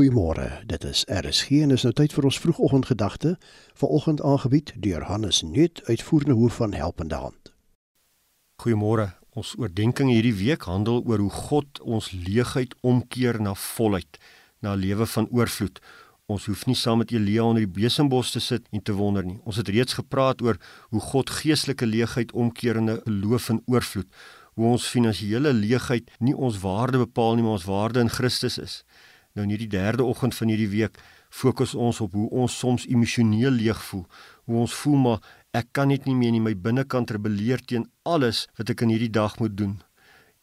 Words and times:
Goeiemôre. 0.00 0.62
Dit 0.64 0.84
is 0.84 1.04
RSG 1.12 1.50
en 1.60 1.74
is 1.74 1.82
nou 1.84 1.90
tyd 1.92 2.14
vir 2.16 2.24
ons 2.24 2.36
vroegoggendgedagte. 2.40 3.34
Vanoggend 3.76 4.22
aangebied 4.24 4.70
deur 4.80 5.02
Hannes 5.04 5.42
Nuut, 5.44 5.82
uitvoerende 5.84 6.38
hoof 6.38 6.54
van 6.56 6.72
Helpende 6.72 7.18
Hand. 7.20 7.50
Goeiemôre. 8.62 9.10
Ons 9.36 9.50
oordeenking 9.60 10.08
hierdie 10.08 10.32
week 10.38 10.64
handel 10.64 11.02
oor 11.04 11.20
hoe 11.20 11.34
God 11.50 11.82
ons 11.84 12.08
leegheid 12.14 12.72
omkeer 12.80 13.42
na 13.44 13.52
volheid, 13.54 14.16
na 14.64 14.72
'n 14.72 14.80
lewe 14.80 15.06
van 15.06 15.28
oorvloed. 15.28 15.82
Ons 16.26 16.46
hoef 16.46 16.64
nie 16.66 16.78
saam 16.80 16.98
met 16.98 17.12
Elia 17.12 17.44
onder 17.44 17.66
die 17.66 17.82
besembos 17.82 18.30
te 18.30 18.40
sit 18.40 18.64
en 18.72 18.82
te 18.82 18.92
wonder 18.92 19.24
nie. 19.24 19.40
Ons 19.44 19.56
het 19.56 19.68
reeds 19.68 19.92
gepraat 19.92 20.40
oor 20.42 20.56
hoe 20.88 21.00
God 21.00 21.30
geestelike 21.30 21.86
leegheid 21.86 22.32
omkeer 22.32 22.76
in 22.76 22.90
'n 22.90 23.00
geloof 23.04 23.48
in 23.48 23.62
oorvloed. 23.66 24.08
Hoe 24.54 24.66
ons 24.66 24.88
finansiële 24.88 25.52
leegheid 25.52 26.10
nie 26.18 26.36
ons 26.36 26.58
waarde 26.58 26.98
bepaal 26.98 27.34
nie, 27.34 27.42
maar 27.42 27.60
ons 27.60 27.64
waarde 27.64 28.00
in 28.00 28.08
Christus 28.08 28.58
is. 28.58 28.84
Nou 29.32 29.46
in 29.46 29.52
hierdie 29.54 29.70
derde 29.70 30.04
oggend 30.04 30.34
van 30.34 30.48
hierdie 30.50 30.70
week 30.70 30.98
fokus 31.30 31.74
ons 31.74 32.00
op 32.02 32.12
hoe 32.18 32.28
ons 32.30 32.58
soms 32.58 32.86
emosioneel 32.90 33.54
leeg 33.54 33.82
voel. 33.90 34.06
Hoe 34.44 34.56
ons 34.64 34.74
voel 34.82 34.96
maar 34.96 35.20
ek 35.54 35.70
kan 35.72 35.90
net 35.90 36.06
nie 36.06 36.16
meer 36.18 36.34
in 36.34 36.42
my 36.46 36.54
binnekant 36.58 37.10
rebelleer 37.14 37.62
teen 37.62 37.86
alles 38.02 38.46
wat 38.58 38.70
ek 38.74 38.82
in 38.86 38.94
hierdie 38.94 39.12
dag 39.14 39.38
moet 39.38 39.56
doen. 39.56 39.78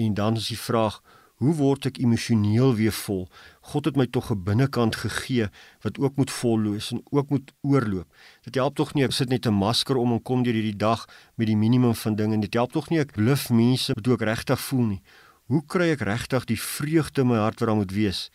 En 0.00 0.14
dan 0.16 0.40
is 0.40 0.48
die 0.48 0.58
vraag, 0.60 1.00
hoe 1.40 1.54
word 1.56 1.86
ek 1.88 2.00
emosioneel 2.04 2.74
weer 2.76 2.92
vol? 2.92 3.26
God 3.72 3.88
het 3.88 3.96
my 3.96 4.06
tog 4.06 4.30
'n 4.32 4.44
binnekant 4.44 4.96
gegee 4.96 5.48
wat 5.84 5.98
ook 5.98 6.16
moet 6.16 6.30
volloos 6.30 6.90
en 6.92 7.00
ook 7.10 7.30
moet 7.30 7.52
oorloop. 7.60 8.08
Dit 8.44 8.54
help 8.54 8.76
tog 8.76 8.94
nie 8.94 9.04
ek 9.04 9.12
sit 9.12 9.28
net 9.28 9.46
'n 9.46 9.52
masker 9.52 9.96
om 9.96 10.12
en 10.12 10.22
kom 10.22 10.42
deur 10.42 10.54
hierdie 10.54 10.76
dag 10.76 11.08
met 11.36 11.46
die 11.46 11.56
minimum 11.56 11.94
van 11.94 12.14
dinge. 12.16 12.40
Dit 12.40 12.54
help 12.54 12.72
tog 12.72 12.90
nie 12.90 13.00
ek 13.00 13.12
bluf 13.12 13.50
mense 13.50 13.92
wat 13.94 14.08
ook 14.08 14.22
regtig 14.22 14.60
voel 14.60 14.84
nie. 14.84 15.02
Hoe 15.46 15.62
kry 15.66 15.90
ek 15.90 16.00
regtig 16.00 16.44
die 16.44 16.60
vreugde 16.60 17.20
in 17.20 17.28
my 17.28 17.36
hart 17.36 17.60
wat 17.60 17.68
daar 17.68 17.76
moet 17.76 17.92
wees? 17.92 18.30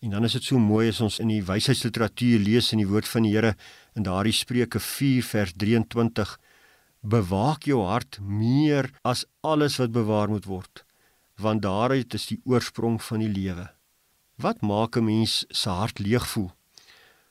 En 0.00 0.10
dan 0.10 0.24
is 0.24 0.32
dit 0.32 0.44
so 0.44 0.58
mooi 0.58 0.88
as 0.88 1.00
ons 1.04 1.18
in 1.20 1.28
die 1.28 1.42
wysheidsliteratuur 1.44 2.40
lees 2.40 2.72
in 2.72 2.80
die 2.80 2.88
woord 2.88 3.08
van 3.08 3.26
die 3.26 3.34
Here 3.34 3.56
in 3.98 4.06
daardie 4.06 4.32
Spreuke 4.32 4.80
4 4.80 5.26
vers 5.28 5.52
23 5.52 6.38
Bewaak 7.00 7.64
jou 7.68 7.82
hart 7.84 8.18
meer 8.20 8.88
as 9.04 9.26
alles 9.40 9.76
wat 9.80 9.92
bewaar 9.92 10.32
moet 10.32 10.48
word 10.48 10.84
want 11.40 11.62
daaruit 11.64 12.14
is 12.14 12.26
die 12.28 12.40
oorsprong 12.44 12.98
van 13.00 13.22
die 13.24 13.30
lewe. 13.32 13.70
Wat 14.36 14.60
maak 14.60 14.96
'n 14.96 15.04
mens 15.04 15.44
se 15.48 15.70
hart 15.70 15.98
leeg 15.98 16.26
voel? 16.28 16.50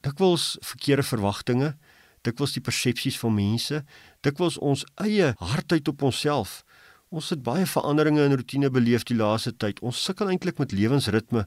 Dikwels 0.00 0.56
verkeerde 0.60 1.02
verwagtinge, 1.02 1.76
dikwels 2.22 2.52
die 2.52 2.64
persepsies 2.64 3.18
van 3.18 3.34
mense, 3.34 3.84
dikwels 4.20 4.58
ons 4.58 4.84
eie 4.94 5.34
hardheid 5.36 5.88
op 5.88 6.02
onsself. 6.02 6.64
Ons 7.10 7.30
het 7.30 7.42
baie 7.42 7.66
veranderinge 7.66 8.24
in 8.24 8.36
rotine 8.36 8.70
beleef 8.70 9.04
die 9.04 9.16
laaste 9.16 9.56
tyd. 9.56 9.80
Ons 9.80 10.04
sukkel 10.04 10.28
eintlik 10.28 10.58
met 10.58 10.72
lewensritme 10.72 11.46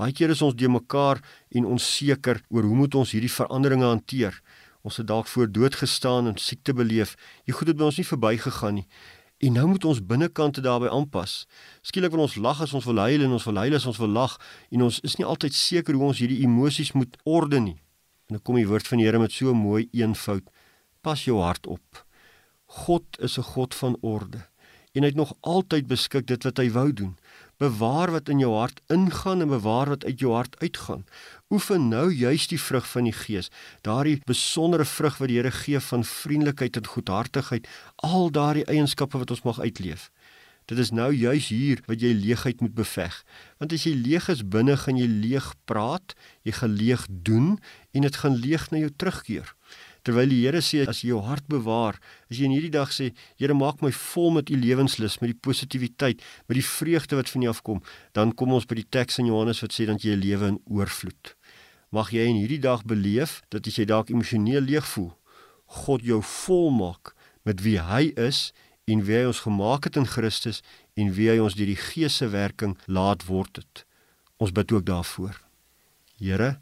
Baie 0.00 0.14
keer 0.16 0.32
is 0.32 0.40
ons 0.40 0.54
de 0.56 0.68
mekaar 0.72 1.18
en 1.52 1.66
onseker 1.74 2.38
oor 2.48 2.64
hoe 2.64 2.76
moet 2.78 2.94
ons 2.96 3.10
hierdie 3.12 3.32
veranderinge 3.32 3.84
hanteer. 3.84 4.38
Ons 4.80 4.96
het 4.96 5.06
dalk 5.10 5.28
voor 5.28 5.50
dood 5.52 5.76
gestaan 5.76 6.30
en 6.30 6.38
siekte 6.40 6.72
beleef. 6.72 7.18
Jy 7.44 7.52
goed 7.58 7.68
het 7.68 7.76
by 7.76 7.84
ons 7.90 7.98
nie 8.00 8.06
verbygegaan 8.08 8.78
nie. 8.78 8.86
En 9.44 9.58
nou 9.58 9.66
moet 9.74 9.84
ons 9.90 10.00
binnekant 10.00 10.62
daarbey 10.64 10.88
aanpas. 10.88 11.42
Skielik 11.84 12.14
wil 12.14 12.24
ons 12.24 12.38
lag 12.40 12.62
as 12.64 12.72
ons 12.76 12.88
wil 12.88 13.02
huil 13.04 13.26
en 13.26 13.36
ons 13.36 13.48
wil 13.50 13.60
huil 13.60 13.76
as 13.76 13.88
ons 13.92 14.00
wil 14.00 14.12
lag 14.16 14.38
en 14.72 14.86
ons 14.88 15.00
is 15.04 15.18
nie 15.20 15.28
altyd 15.28 15.58
seker 15.58 15.98
hoe 15.98 16.08
ons 16.08 16.22
hierdie 16.24 16.40
emosies 16.48 16.94
moet 16.96 17.20
orde 17.28 17.60
nie. 17.60 17.76
En 18.30 18.38
dan 18.38 18.44
kom 18.44 18.56
die 18.56 18.68
woord 18.70 18.88
van 18.88 19.02
die 19.02 19.08
Here 19.08 19.20
met 19.20 19.36
so 19.36 19.52
'n 19.52 19.60
mooi 19.60 19.88
eenvoud. 19.92 20.48
Pas 21.02 21.24
jou 21.24 21.42
hart 21.44 21.66
op. 21.66 22.06
God 22.86 23.04
is 23.20 23.36
'n 23.36 23.42
God 23.52 23.74
van 23.74 23.96
orde 24.00 24.48
en 24.92 25.04
hy 25.04 25.10
het 25.12 25.18
nog 25.18 25.34
altyd 25.40 25.86
beskik 25.90 26.26
dit 26.26 26.44
wat 26.46 26.58
hy 26.58 26.70
wou 26.74 26.88
doen. 26.92 27.14
Bewaar 27.60 28.10
wat 28.10 28.30
in 28.32 28.40
jou 28.40 28.54
hart 28.56 28.80
ingaan 28.88 29.44
en 29.44 29.52
bewaar 29.52 29.92
wat 29.92 30.04
uit 30.04 30.22
jou 30.22 30.32
hart 30.32 30.56
uitgaan. 30.62 31.04
Oefen 31.50 31.88
nou 31.88 32.08
juis 32.12 32.46
die 32.48 32.60
vrug 32.60 32.86
van 32.88 33.04
die 33.06 33.14
Gees, 33.14 33.50
daardie 33.86 34.20
besondere 34.26 34.84
vrug 34.88 35.18
wat 35.20 35.28
die 35.28 35.36
Here 35.36 35.52
gee 35.52 35.80
van 35.90 36.04
vriendelikheid 36.04 36.80
en 36.80 36.86
goedhartigheid, 36.86 37.68
al 37.96 38.30
daardie 38.30 38.64
eienskappe 38.64 39.20
wat 39.20 39.30
ons 39.30 39.44
mag 39.44 39.60
uitleef. 39.60 40.08
Dit 40.70 40.78
is 40.78 40.92
nou 40.94 41.10
juis 41.10 41.48
hier 41.50 41.80
wat 41.90 41.98
jy 41.98 42.12
leegheid 42.14 42.60
moet 42.62 42.74
beveg. 42.78 43.16
Want 43.58 43.72
as 43.74 43.84
jy 43.88 43.92
leeg 43.98 44.28
is 44.30 44.44
binne, 44.46 44.76
gaan 44.78 45.00
jy 45.00 45.08
leeg 45.10 45.48
praat, 45.66 46.14
jy 46.46 46.54
gaan 46.60 46.76
leeg 46.78 47.06
doen 47.10 47.48
en 47.90 48.06
dit 48.06 48.18
gaan 48.22 48.36
leeg 48.38 48.68
na 48.70 48.84
jou 48.84 48.92
terugkeer. 48.94 49.50
Terwyl 50.02 50.30
die 50.32 50.40
Here 50.44 50.62
sê 50.64 50.86
as 50.88 51.02
jy 51.02 51.10
jou 51.12 51.20
hart 51.26 51.46
bewaar, 51.50 51.98
as 52.30 52.38
jy 52.38 52.48
in 52.48 52.54
hierdie 52.54 52.72
dag 52.72 52.92
sê, 52.94 53.10
Here 53.40 53.54
maak 53.54 53.82
my 53.84 53.92
vol 53.92 54.30
met 54.38 54.50
u 54.50 54.56
lewenslus, 54.56 55.18
met 55.20 55.34
die 55.34 55.40
positiwiteit, 55.48 56.22
met 56.48 56.56
die 56.56 56.64
vreugde 56.64 57.18
wat 57.18 57.28
van 57.28 57.44
U 57.44 57.50
afkom, 57.52 57.82
dan 58.16 58.32
kom 58.32 58.54
ons 58.56 58.68
by 58.68 58.80
die 58.80 58.88
teks 58.88 59.20
in 59.20 59.28
Johannes 59.28 59.60
wat 59.64 59.76
sê 59.76 59.86
dat 59.86 60.00
jy 60.04 60.16
'n 60.16 60.24
lewe 60.24 60.46
in 60.48 60.60
oorvloed. 60.66 61.34
Mag 61.90 62.12
jy 62.12 62.24
in 62.30 62.36
hierdie 62.38 62.62
dag 62.62 62.84
beleef 62.84 63.42
dat 63.50 63.66
as 63.66 63.76
jy 63.76 63.84
dalk 63.84 64.10
emosioneel 64.10 64.62
leeg 64.62 64.86
voel, 64.86 65.12
God 65.66 66.02
jou 66.02 66.22
volmaak 66.22 67.14
met 67.44 67.62
wie 67.62 67.78
hy 67.78 68.12
is 68.16 68.52
en 68.86 69.04
wie 69.06 69.16
hy 69.16 69.26
ons 69.26 69.42
gemaak 69.46 69.84
het 69.84 69.96
in 69.96 70.06
Christus 70.06 70.62
en 70.98 71.12
wie 71.16 71.28
hy 71.30 71.38
ons 71.42 71.54
deur 71.58 71.70
die 71.70 71.78
Gees 71.78 72.16
se 72.20 72.28
werking 72.30 72.76
laat 72.86 73.26
word 73.28 73.62
het. 73.62 73.84
Ons 74.38 74.54
bid 74.56 74.72
ook 74.72 74.86
daarvoor. 74.86 75.40
Here, 76.18 76.60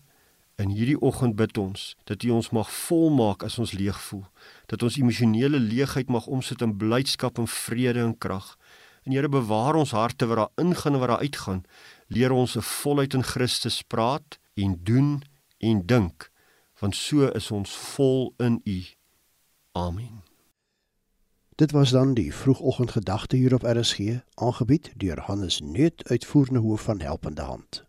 In 0.59 0.73
hierdie 0.75 0.99
oggend 0.99 1.37
bid 1.39 1.59
ons 1.59 1.83
dat 2.11 2.25
U 2.27 2.33
ons 2.35 2.49
mag 2.51 2.71
volmaak 2.75 3.45
as 3.47 3.61
ons 3.63 3.73
leeg 3.79 3.99
voel, 4.09 4.25
dat 4.67 4.83
ons 4.83 4.97
emosionele 4.99 5.61
leegheid 5.63 6.11
mag 6.11 6.27
omsit 6.27 6.65
in 6.67 6.75
blydskap 6.81 7.39
en 7.39 7.47
vrede 7.47 8.03
en 8.03 8.17
krag. 8.19 8.57
En 9.07 9.15
Here 9.15 9.31
bewaar 9.31 9.79
ons 9.79 9.95
harte 9.95 10.27
wat 10.27 10.43
daar 10.43 10.67
ingaan 10.67 10.99
en 10.99 11.05
wat 11.05 11.15
daar 11.15 11.23
uitgaan. 11.23 11.63
Leer 12.11 12.35
ons 12.35 12.57
'n 12.57 12.67
volheid 12.83 13.15
in 13.15 13.23
Christus 13.23 13.83
praat 13.83 14.39
en 14.55 14.81
doen 14.83 15.23
en 15.59 15.87
dink, 15.87 16.31
want 16.81 16.97
so 16.97 17.29
is 17.29 17.51
ons 17.51 17.71
vol 17.95 18.35
in 18.39 18.61
U. 18.65 18.83
Amen. 19.73 20.23
Dit 21.55 21.71
was 21.71 21.91
dan 21.91 22.15
die 22.15 22.35
vroegoggendgedagte 22.35 23.37
hier 23.37 23.55
op 23.55 23.63
RSG, 23.63 23.99
aangebied 24.35 24.93
deur 24.97 25.21
Hannes 25.21 25.61
Nuut, 25.61 26.09
uitvoerende 26.09 26.61
hoof 26.61 26.83
van 26.83 27.01
Helpende 27.01 27.43
Hand. 27.43 27.88